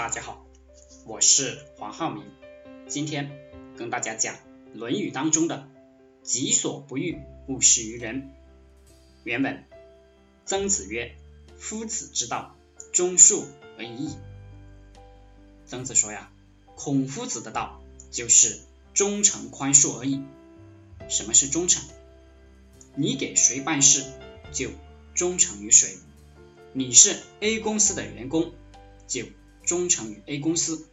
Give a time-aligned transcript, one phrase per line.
[0.00, 0.46] 大家好，
[1.04, 2.24] 我是黄浩明，
[2.88, 3.30] 今天
[3.76, 4.34] 跟大家讲
[4.72, 5.68] 《论语》当中的
[6.24, 7.18] “己所不欲，
[7.48, 8.30] 勿施于人”。
[9.24, 9.62] 原文：
[10.46, 11.14] 曾子曰
[11.60, 12.56] ：“夫子之道，
[12.94, 13.44] 忠恕
[13.76, 14.16] 而已矣。”
[15.68, 16.32] 曾子说呀，
[16.76, 18.58] 孔夫子的道就是
[18.94, 20.22] 忠诚宽恕而已。
[21.10, 21.84] 什么是忠诚？
[22.94, 24.06] 你给谁办事，
[24.50, 24.70] 就
[25.14, 25.98] 忠诚于谁。
[26.72, 28.54] 你是 A 公司的员工，
[29.06, 29.26] 就
[29.70, 30.88] 忠诚于 A 公司，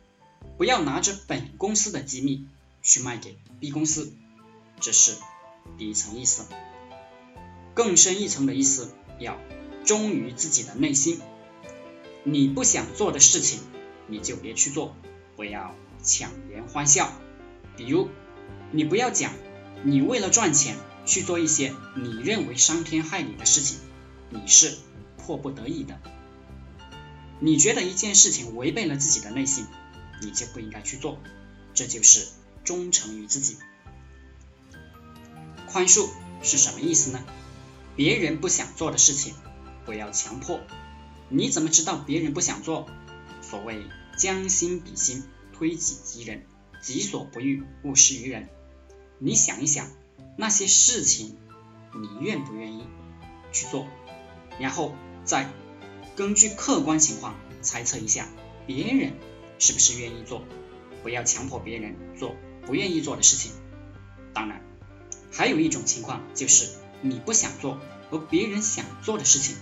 [0.55, 2.45] 不要拿着本公司的机密
[2.83, 4.13] 去卖给 B 公司，
[4.79, 5.15] 这是
[5.79, 6.45] 第一层意思。
[7.73, 9.39] 更深一层的意思，要
[9.83, 11.19] 忠于自己的内心。
[12.23, 13.61] 你不想做的事情，
[14.05, 14.95] 你就别去做，
[15.35, 15.73] 不要
[16.03, 17.11] 强颜欢笑。
[17.77, 18.09] 比如，
[18.71, 19.33] 你不要讲
[19.83, 20.75] 你为了赚钱
[21.07, 23.79] 去做一些你认为伤天害理的事情，
[24.29, 24.77] 你是。
[25.17, 25.99] 迫不得已的，
[27.39, 29.67] 你觉得一件事情违背了自己的内心，
[30.21, 31.19] 你就不应该去做，
[31.73, 32.27] 这就是
[32.63, 33.57] 忠诚于自己。
[35.67, 36.09] 宽恕
[36.41, 37.23] 是什么意思呢？
[37.95, 39.35] 别人不想做的事情，
[39.85, 40.61] 不要强迫。
[41.29, 42.87] 你怎么知道别人不想做？
[43.41, 43.85] 所谓
[44.17, 46.43] 将心比心，推己及人，
[46.81, 48.49] 己所不欲，勿施于人。
[49.19, 49.89] 你想一想，
[50.37, 51.37] 那些事情，
[51.93, 52.83] 你愿不愿意
[53.51, 53.85] 去做？
[54.59, 54.95] 然后。
[55.27, 55.51] 再
[56.17, 58.27] 根据客观情况猜测一下，
[58.65, 59.13] 别人
[59.59, 60.41] 是不是愿意做，
[61.03, 63.51] 不要强迫别人做不愿意做的事情。
[64.33, 64.63] 当然，
[65.31, 67.79] 还有一种情况就是你不想做
[68.09, 69.57] 而别人想做的事情，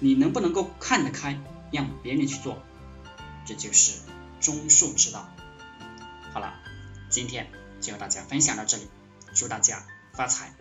[0.00, 1.38] 你能不能够看得开，
[1.70, 2.60] 让别人去做？
[3.46, 4.00] 这就是
[4.40, 5.32] 中恕之道。
[6.32, 6.54] 好了，
[7.10, 7.48] 今天
[7.80, 8.88] 就和大家分享到这里，
[9.36, 10.52] 祝大家发财。